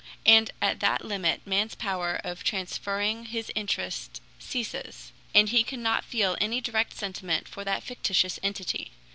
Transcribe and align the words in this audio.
And 0.25 0.49
at 0.63 0.79
that 0.79 1.05
limit 1.05 1.45
man's 1.45 1.75
power 1.75 2.19
of 2.23 2.43
transferring 2.43 3.25
his 3.25 3.51
interest 3.53 4.19
ceases, 4.39 5.11
and 5.35 5.49
he 5.49 5.63
cannot 5.63 6.03
feel 6.03 6.35
any 6.41 6.59
direct 6.59 6.95
sentiment 6.97 7.47
for 7.47 7.63
that 7.63 7.83
fictitious 7.83 8.39
entity. 8.41 8.93